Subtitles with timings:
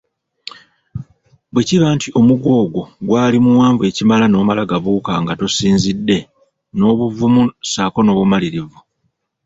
[1.51, 6.17] Bwe kiba nti omuguwa ogwo gwali muwanvu ekimala nomala gabuuka nga tosinzidde
[6.77, 8.79] n'obuvumu ssaako n'obumalirivu,